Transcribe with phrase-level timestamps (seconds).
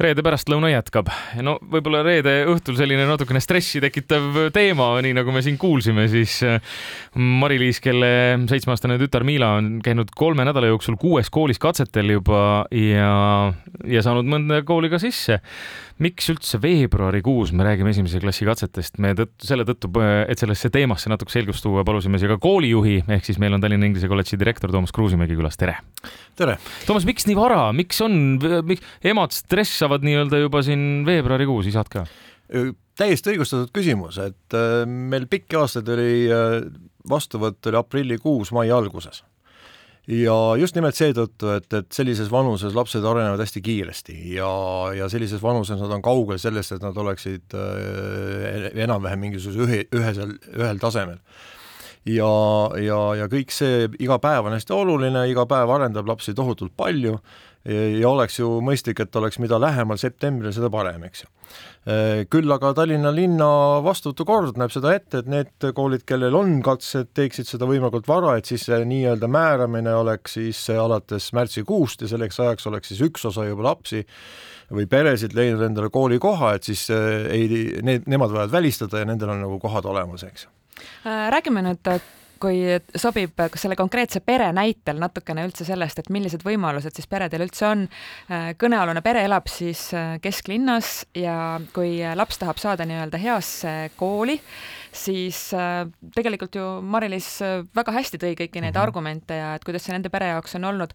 [0.00, 1.08] reede pärastlõuna jätkab.
[1.44, 6.38] no võib-olla reede õhtul selline natukene stressi tekitav teema, nii nagu me siin kuulsime, siis
[6.44, 6.60] äh,
[7.16, 8.10] Mari-Liis, kelle
[8.50, 13.10] seitsmeaastane tütar Miila on käinud kolme nädala jooksul kuues koolis katsetel juba ja,
[13.88, 15.40] ja saanud mõnda kooli ka sisse
[16.02, 19.88] miks üldse veebruarikuus me räägime esimese klassi katsetest, me tõttu, selle tõttu,
[20.28, 23.88] et sellesse teemasse natuke selgust tuua, palusime siia ka koolijuhi, ehk siis meil on Tallinna
[23.88, 25.78] Inglise Kolledži direktor Toomas Kruusimägi külas, tere!
[26.36, 26.58] tere!
[26.84, 28.18] Toomas, miks nii vara, miks on,
[28.68, 29.32] miks emad
[29.86, 32.06] stressavad nii-öelda juba siin veebruarikuus, isad ka?
[32.96, 36.60] täiesti õigustatud küsimus, et äh, meil pikki aastaid oli äh,
[37.10, 39.24] vastuvõtt oli aprillikuus, mai alguses
[40.06, 44.52] ja just nimelt seetõttu, et, et sellises vanuses lapsed arenevad hästi kiiresti ja,
[44.94, 50.38] ja sellises vanuses nad on kaugel sellest, et nad oleksid äh, enam-vähem mingisuguse ühe, ühesel,
[50.54, 51.18] ühel tasemel.
[52.06, 52.32] Ja,
[52.82, 57.18] ja, ja kõik see, iga päev on hästi oluline, iga päev arendab lapsi tohutult palju
[57.66, 61.30] ja oleks ju mõistlik, et oleks mida lähemal septembrile, seda parem, eks ju.
[62.30, 63.48] Küll aga Tallinna linna
[63.82, 68.50] vastuvõtukord näeb seda ette, et need koolid, kellel on katsed, teeksid seda võimalikult vara, et
[68.50, 73.46] siis see nii-öelda määramine oleks siis alates märtsikuust ja selleks ajaks oleks siis üks osa
[73.48, 74.04] juba lapsi
[74.74, 79.42] või peresid leidnud endale koolikoha, et siis ei, need, nemad võivad välistada ja nendel on
[79.46, 80.48] nagu kohad olemas, eks.
[81.04, 81.96] Räägime nüüd
[82.40, 82.60] kui
[82.98, 87.84] sobib selle konkreetse pere näitel natukene üldse sellest, et millised võimalused siis peredel üldse on.
[88.60, 94.36] kõnealune pere elab siis äh, kesklinnas ja kui laps tahab saada nii-öelda heasse kooli,
[94.92, 95.84] siis äh,
[96.16, 98.82] tegelikult ju Mari-Liis äh, väga hästi tõi kõiki neid mm -hmm.
[98.82, 100.92] argumente ja et kuidas see nende pere jaoks on olnud.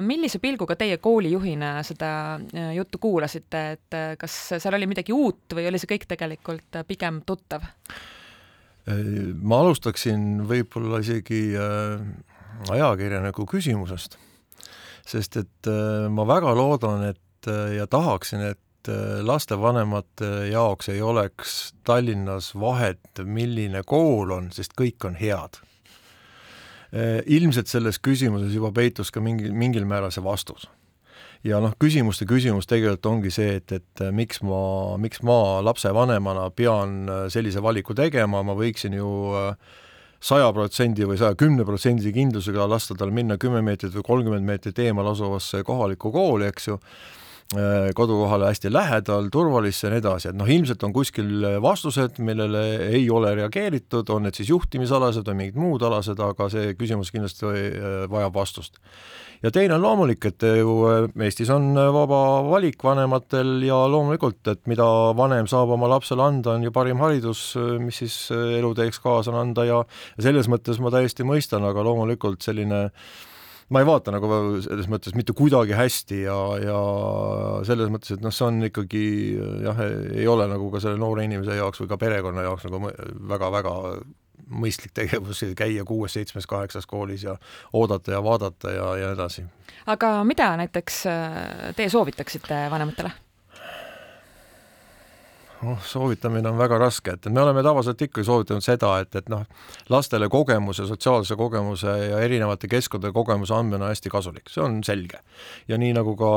[0.00, 2.40] millise pilguga teie koolijuhina seda
[2.74, 7.62] juttu kuulasite, et kas seal oli midagi uut või oli see kõik tegelikult pigem tuttav?
[8.84, 12.02] Ma alustaksin võib-olla isegi äh,
[12.74, 14.18] ajakirjaniku küsimusest,
[15.08, 18.60] sest et äh, ma väga loodan, et äh, ja tahaksin, et
[19.24, 25.56] lastevanemate jaoks ei oleks Tallinnas vahet, milline kool on, sest kõik on head.
[27.24, 30.68] ilmselt selles küsimuses juba peitus ka mingi, mingil määral see vastus
[31.44, 36.48] ja noh, küsimuste küsimus tegelikult ongi see, et, et äh, miks ma, miks ma lapsevanemana
[36.56, 39.82] pean äh, sellise valiku tegema, ma võiksin ju äh,
[40.24, 44.80] saja protsendi või saja kümne protsendi kindlusega lasta tal minna kümme meetrit või kolmkümmend meetrit
[44.86, 46.78] eemal asuvasse kohalikku kooli, eks ju,
[47.94, 53.04] kodukohale hästi lähedal, turvalisse ja nii edasi, et noh, ilmselt on kuskil vastused, millele ei
[53.12, 57.52] ole reageeritud, on need siis juhtimisalased või mingid muud alased, aga see küsimus kindlasti
[58.10, 58.80] vajab vastust.
[59.44, 64.40] Ja teine on loomulik, et ju äh, Eestis on äh, vaba valik vanematel ja loomulikult,
[64.48, 64.86] et mida
[65.18, 69.42] vanem saab oma lapsele anda, on ju parim haridus, äh, mis siis eluteeks kaasa on
[69.42, 69.82] anda ja
[70.16, 72.86] selles mõttes ma täiesti mõistan, aga loomulikult selline
[73.72, 74.28] ma ei vaata nagu
[74.64, 76.80] selles mõttes mitte kuidagi hästi ja, ja
[77.68, 79.04] selles mõttes, et noh, see on ikkagi
[79.64, 79.80] jah,
[80.12, 82.92] ei ole nagu ka selle noore inimese jaoks või ka perekonna jaoks nagu
[83.32, 83.74] väga-väga
[84.50, 87.36] mõistlik tegevus käia kuues-seitsmes, kaheksas koolis ja
[87.72, 89.46] oodata ja vaadata ja, ja edasi.
[89.86, 91.36] aga mida näiteks äh,
[91.76, 93.12] teie soovitaksite vanematele?
[95.64, 99.44] Noh, soovitamine on väga raske, et me oleme tavaliselt ikkagi soovitanud seda, et, et noh,
[99.92, 105.20] lastele kogemuse, sotsiaalse kogemuse ja erinevate keskkondade kogemuse andmine on hästi kasulik, see on selge.
[105.68, 106.30] ja nii nagu ka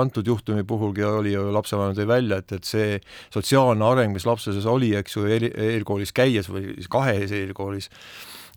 [0.00, 2.98] antud juhtumi puhulgi oli ju, lapsevanem tõi välja, et, et see
[3.34, 7.90] sotsiaalne areng, mis lapse sees oli, eks ju, eelkoolis käies või kahes eelkoolis,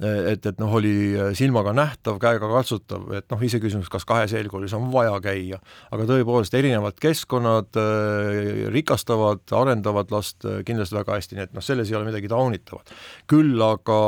[0.02, 0.94] et, et noh, oli
[1.38, 5.60] silmaga nähtav, käega katsutav, et noh, iseküsimus, kas kahes eelkoolis on vaja käia,
[5.94, 11.66] aga tõepoolest, erinevad keskkonnad äh, rikastavad, arendavad last äh, kindlasti väga hästi, nii et noh,
[11.66, 12.94] selles ei ole midagi taunitavat.
[13.32, 14.00] küll aga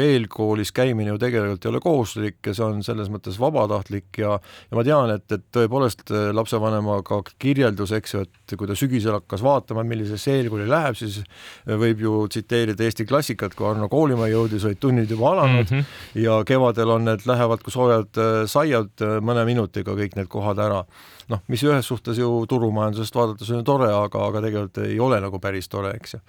[0.00, 4.78] eelkoolis käimine ju tegelikult ei ole kohustuslik ja see on selles mõttes vabatahtlik ja ja
[4.78, 9.42] ma tean, et, et tõepoolest äh, lapsevanemaga kirjeldus, eks ju, et kui ta sügisel hakkas
[9.44, 11.20] vaatama, millisesse eelkooli läheb, siis
[11.66, 16.20] võib ju tsiteerida Eesti klassikat, kui Arno Koolimäe jõudis, olid tunnid juba alanud mm -hmm.
[16.22, 20.58] ja kevadel on need, lähevad kui soojad äh, saiad äh, mõne minutiga kõik need kohad
[20.58, 20.84] ära.
[21.28, 25.20] noh, mis ühes suhtes ju turumajandusest vaadates on ju tore, aga, aga tegelikult ei ole
[25.20, 26.20] nagu päris tore, eks ju.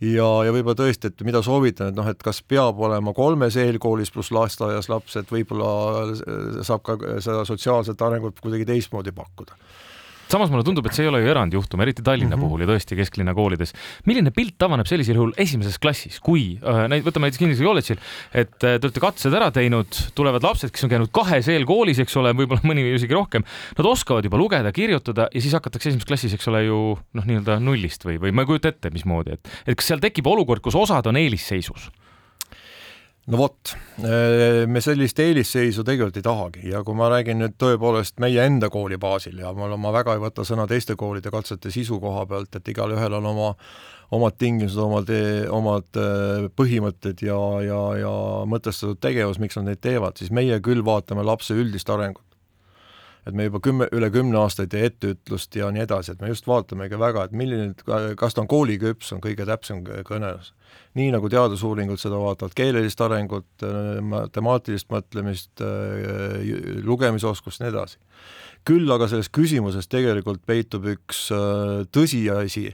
[0.00, 4.10] ja, ja võib-olla tõesti, et mida soovitan, et noh, et kas peab olema kolmes eelkoolis
[4.10, 5.70] pluss lasteaias laps, et võib-olla
[6.02, 9.54] äh, saab ka seda sotsiaalset arengut kuidagi teistmoodi pakkuda
[10.28, 12.48] samas mulle tundub, et see ei ole ju erandjuhtum, eriti Tallinna mm -hmm.
[12.48, 13.72] puhul ja tõesti kesklinna koolides.
[14.04, 17.98] milline pilt avaneb sellisel juhul esimeses klassis, kui äh, näit-, võtame näiteks Inglise kolledžil,
[18.32, 22.16] et äh, te olete katsed ära teinud, tulevad lapsed, kes on käinud kahes eelkoolis, eks
[22.16, 23.44] ole, võib-olla mõni isegi rohkem,
[23.78, 27.58] nad oskavad juba lugeda, kirjutada ja siis hakatakse esimeses klassis, eks ole ju noh, nii-öelda
[27.60, 30.76] nullist või, või ma ei kujuta ette, mismoodi, et, et kas seal tekib olukord, kus
[30.76, 31.90] osad on eelisseisus?
[33.28, 33.74] No vot,
[34.72, 38.98] me sellist eelisseisu tegelikult ei tahagi ja kui ma räägin nüüd tõepoolest meie enda kooli
[39.00, 42.72] baasil ja ma, ma väga ei võta sõna teiste koolide katsete sisu koha pealt, et
[42.72, 43.52] igalühel on oma
[44.16, 45.10] omad tingimused, omad,
[45.52, 45.98] omad
[46.56, 48.14] põhimõtted ja, ja, ja
[48.48, 52.24] mõtestatud tegevus, miks nad neid teevad, siis meie küll vaatame lapse üldist arengut
[53.26, 56.30] et me juba kümme, üle kümne aasta ei tee etteütlust ja nii edasi, et me
[56.30, 57.74] just vaatamegi väga, et milline,
[58.18, 60.52] kas ta on kooliküps, on kõige täpsem kõneles.
[60.98, 63.66] nii nagu teadusuuringud seda vaatavad, keelelist arengut,
[64.02, 65.62] matemaatilist mõtlemist,
[66.84, 67.98] lugemisoskust, nii edasi.
[68.64, 71.28] küll aga selles küsimuses tegelikult peitub üks
[71.94, 72.72] tõsiasi,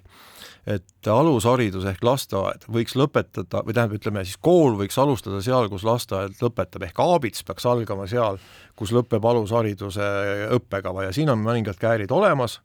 [0.67, 5.85] et alusharidus ehk lasteaed võiks lõpetada või tähendab, ütleme siis kool võiks alustada seal, kus
[5.85, 8.41] lasteaed lõpetab, ehk aabits peaks algama seal,
[8.79, 10.09] kus lõpeb alushariduse
[10.57, 12.61] õppekava ja siin on mõningad käärid olemas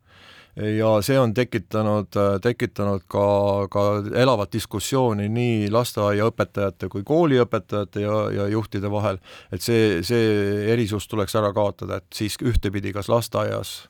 [0.56, 3.26] ja see on tekitanud, tekitanud ka,
[3.72, 3.84] ka
[4.18, 9.22] elavat diskussiooni nii lasteaiaõpetajate kui kooliõpetajate ja, ja juhtide vahel,
[9.54, 13.90] et see, see erisus tuleks ära kaotada, et siis ühtepidi kas lasteaias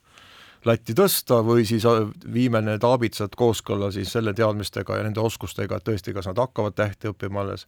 [0.67, 2.03] latti tõsta või siis äh,
[2.33, 6.75] viime need aabitsad kooskõlla siis selle teadmistega ja nende oskustega, et tõesti, kas nad hakkavad
[6.77, 7.67] tähti õppima alles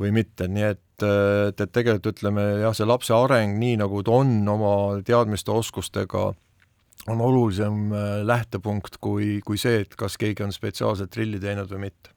[0.00, 4.20] või mitte, nii et, et, et tegelikult ütleme jah, see lapse areng, nii nagu ta
[4.22, 4.74] on oma
[5.06, 6.30] teadmiste, oskustega,
[7.10, 11.88] on olulisem äh, lähtepunkt kui, kui see, et kas keegi on spetsiaalselt trilli teinud või
[11.90, 12.14] mitte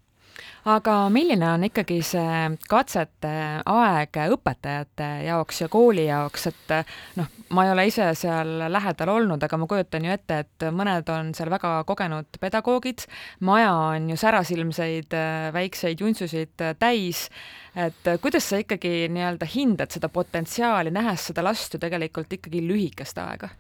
[0.70, 3.32] aga milline on ikkagi see katsete
[3.70, 6.74] aeg õpetajate jaoks ja kooli jaoks, et
[7.20, 11.10] noh, ma ei ole ise seal lähedal olnud, aga ma kujutan ju ette, et mõned
[11.14, 13.06] on seal väga kogenud pedagoogid,
[13.44, 15.18] maja on ju särasilmseid
[15.56, 17.28] väikseid juntsusid täis,
[17.76, 23.20] et kuidas sa ikkagi nii-öelda hindad seda potentsiaali, nähes seda last ju tegelikult ikkagi lühikest
[23.24, 23.52] aega?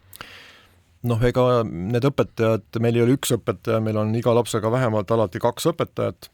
[1.04, 5.42] noh, ega need õpetajad, meil ei ole üks õpetaja, meil on iga lapsega vähemalt alati
[5.44, 6.30] kaks õpetajat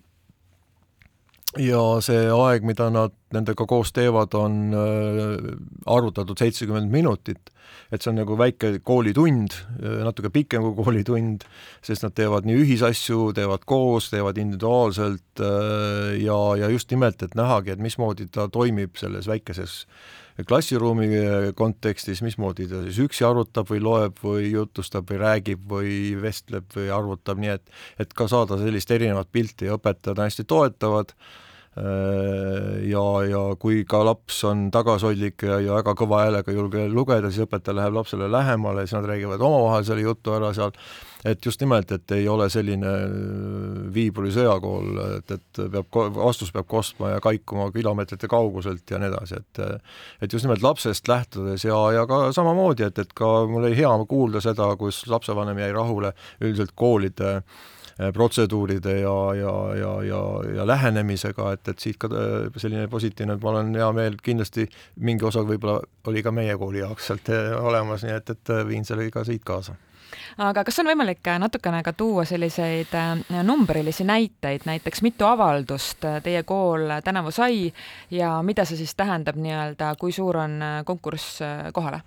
[1.57, 5.47] ja see aeg, mida nad nendega koos teevad, on äh,
[5.89, 7.51] arvutatud seitsekümmend minutit,
[7.93, 11.45] et see on nagu väike koolitund, äh, natuke pikem kui koolitund,
[11.85, 17.37] sest nad teevad nii ühisasju, teevad koos, teevad individuaalselt äh, ja, ja just nimelt, et
[17.37, 19.83] nähagi, et mismoodi ta toimib selles väikeses
[20.47, 21.09] klassiruumi
[21.59, 26.87] kontekstis, mismoodi ta siis üksi arutab või loeb või jutustab või räägib või vestleb või
[26.95, 31.11] arvutab, nii et et ka saada sellist erinevat pilti ja õpetajad hästi toetavad
[31.77, 37.29] ja, ja kui ka laps on tagasihoidlik ja, ja väga kõva häälega ei julge lugeda,
[37.29, 40.73] siis õpetaja läheb lapsele lähemale, siis nad räägivad omavahel selle jutu ära seal,
[41.29, 42.95] et just nimelt, et ei ole selline
[43.93, 49.39] viiburi sõjakool, et, et peab, vastus peab kostma ja kaikuma kilomeetrite kauguselt ja nii edasi,
[49.39, 49.65] et
[50.25, 53.91] et just nimelt lapsest lähtudes ja, ja ka samamoodi, et, et ka mul oli hea
[54.09, 57.78] kuulda seda, kus lapsevanem jäi rahule üldiselt koolide äh, Äh,
[58.13, 60.21] protseduuride ja, ja, ja, ja,
[60.55, 64.67] ja lähenemisega, et, et siit ka äh, selline positiivne, et ma olen hea meel, kindlasti
[65.03, 68.87] mingi osa võib-olla oli ka meie kooli jaoks sealt äh, olemas, nii et, et viin
[68.87, 69.75] selle ka siit kaasa
[70.39, 76.05] aga kas on võimalik äh, natukene ka tuua selliseid äh, numbrilisi näiteid, näiteks mitu avaldust
[76.07, 77.69] äh, teie kool tänavu sai
[78.13, 81.41] ja mida see siis tähendab nii-öelda, kui suur on konkurss
[81.73, 82.01] kohale?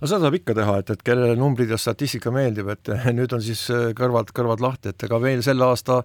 [0.00, 3.42] no seda saab ikka teha, et, et kellele numbrid ja statistika meeldib, et nüüd on
[3.44, 3.64] siis
[3.98, 6.02] kõrvad, kõrvad lahti, et ega veel selle aasta,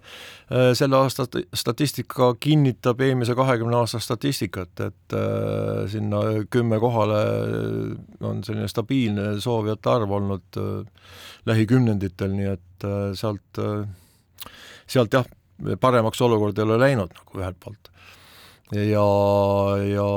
[0.78, 1.26] selle aasta
[1.58, 5.18] statistika kinnitab eelmise kahekümne aasta statistikat, et
[5.92, 6.22] sinna
[6.54, 7.22] kümme kohale
[8.28, 10.62] on selline stabiilne soovijate arv olnud
[11.48, 14.52] lähikümnenditel, nii et äh, sealt, äh,
[14.88, 15.28] sealt jah,
[15.82, 17.92] paremaks olukord ei ole läinud nagu ühelt poolt.
[18.76, 19.08] ja,
[19.88, 20.08] ja,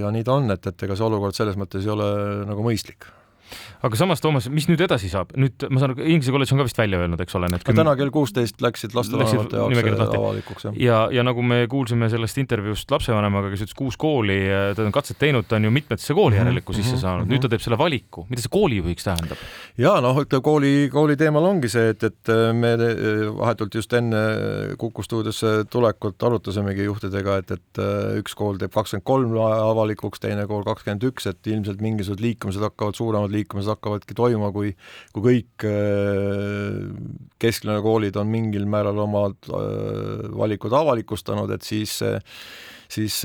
[0.00, 2.10] ja nii ta on, et, et ega see olukord selles mõttes ei ole
[2.50, 3.06] nagu mõistlik
[3.80, 5.32] aga samas, Toomas, mis nüüd edasi saab?
[5.40, 7.78] nüüd ma saan aru, Inglise kolledž on ka vist välja öelnud, eks ole, need küm...
[7.78, 10.76] täna kell kuusteist läksid lastevanemate jaoks avalikuks, jah.
[10.80, 14.38] ja, ja nagu me kuulsime sellest intervjuust lapsevanemaga, kes ütles, kuus kooli,
[14.76, 16.76] ta on katset teinud, ta on ju mitmetesse kooli mhm, -hmm.
[16.76, 17.32] sisse mhm, saanud mm, -hmm.
[17.34, 19.40] nüüd ta teeb selle valiku, mida see koolijuhiks tähendab?
[19.78, 22.76] ja noh, ütleme kooli, kooli teemal ongi see, et, et me
[23.38, 24.20] vahetult just enne
[24.80, 27.80] Kuku stuudiosse tulekut arutasimegi juhtidega, et, et
[28.20, 32.96] üks kool teeb kakskümmend kolm avalikuks, teine kool kakskümmend üks, et ilmselt mingisugused liikumised hakkavad,
[32.98, 34.72] suuremad liikumised hakkavadki toimuma, kui,
[35.14, 36.80] kui kõik äh,
[37.42, 42.00] kesklinnakoolid on mingil määral omad äh, valikud avalikustanud, et siis
[42.90, 43.20] siis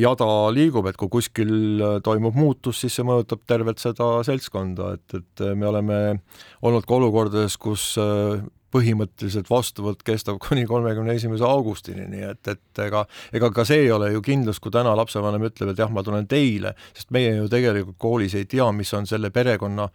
[0.00, 5.44] jada liigub, et kui kuskil toimub muutus, siis see mõjutab tervet seda seltskonda, et, et
[5.56, 5.98] me oleme
[6.64, 8.40] olnud ka olukordades, kus äh,
[8.74, 13.04] põhimõtteliselt vastuvõtt kestab kuni kolmekümne esimese augustini, nii et, et ega,
[13.36, 16.28] ega ka see ei ole ju kindlus, kui täna lapsevanem ütleb, et jah, ma tulen
[16.30, 19.88] teile, sest meie ju tegelikult koolis ei tea, mis on selle perekonna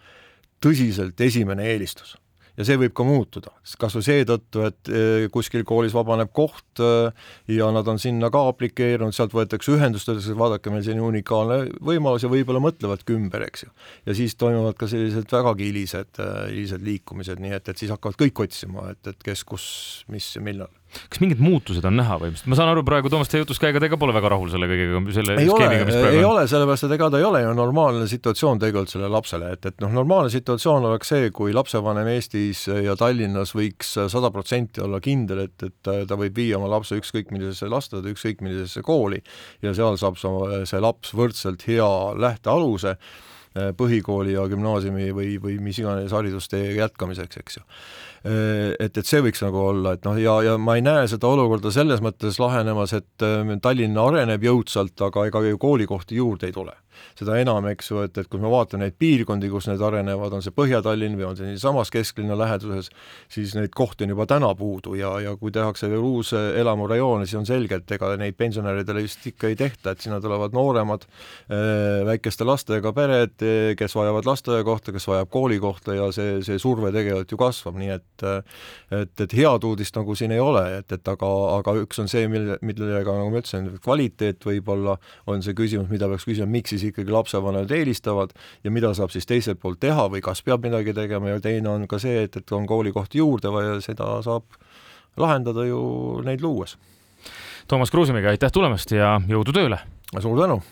[0.64, 2.16] tõsiselt esimene eelistus
[2.58, 7.28] ja see võib ka muutuda, kas või seetõttu, et eh, kuskil koolis vabaneb koht eh,
[7.56, 12.26] ja nad on sinna ka aplikeerinud, sealt võetakse ühendust, öeldakse, vaadake, meil selline unikaalne võimalus
[12.26, 13.74] ja võib-olla mõtlevadki ümber, eks ju.
[14.08, 18.46] ja siis toimuvad ka sellised vägagi hilised, hilised liikumised, nii et, et siis hakkavad kõik
[18.48, 19.68] otsima, et, et kes, kus,
[20.12, 20.72] mis ja millal
[21.10, 23.82] kas mingid muutused on näha või, ma saan aru praegu Toomas, teie jutust ka, ega
[23.84, 25.68] te ka pole väga rahul selle kõigega, selle ei ole,
[26.10, 26.30] ei on.
[26.32, 29.84] ole, sellepärast et ega ta ei ole ju normaalne situatsioon tegelikult sellele lapsele, et, et
[29.84, 35.46] noh, normaalne situatsioon oleks see, kui lapsevanem Eestis ja Tallinnas võiks sada protsenti olla kindel,
[35.48, 39.22] et, et ta võib viia oma lapse ükskõik millisesse lasteaeda, ükskõik millisesse kooli
[39.66, 42.98] ja seal saab see laps võrdselt hea lähtealuse
[43.80, 47.64] põhikooli ja gümnaasiumi või, või mis iganes haridustee jätkamiseks, eks ju
[48.26, 51.70] et, et see võiks nagu olla, et noh, ja, ja ma ei näe seda olukorda
[51.74, 56.74] selles mõttes lahenemas, et äh, Tallinn areneb jõudsalt, aga ega ju koolikohti juurde ei tule.
[57.20, 60.44] Seda enam, eks ju, et, et kui me vaatame neid piirkondi, kus need arenevad, on
[60.44, 62.88] see Põhja-Tallinn või on see siinsamas kesklinna läheduses,
[63.32, 67.42] siis neid kohti on juba täna puudu ja, ja kui tehakse veel uus elamurajoon, siis
[67.42, 72.06] on selge, et ega neid pensionäridele vist ikka ei tehta, et sinna tulevad nooremad äh,
[72.08, 73.36] väikeste lastega pered,
[73.76, 77.92] kes vajavad lasteaiakohta, kes vajab koolikohta ja see, see surve tegelikult ju kasvab, nii
[78.24, 82.10] et et, et head uudist nagu siin ei ole, et, et aga, aga üks on
[82.12, 84.98] see, mille, millega, nagu ma ütlesin, kvaliteet võib-olla
[85.32, 89.28] on see küsimus, mida peaks küsima, miks siis ikkagi lapsevanemad eelistavad ja mida saab siis
[89.30, 92.56] teiselt poolt teha või kas peab midagi tegema ja teine on ka see, et, et
[92.56, 94.48] on koolikohti juurde vaja, seda saab
[95.18, 96.78] lahendada ju neid luues.
[97.68, 99.82] Toomas Kruusimägi, aitäh tulemast ja jõudu tööle!
[100.20, 100.62] suur tänu!